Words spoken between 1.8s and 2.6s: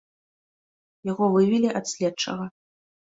ад следчага.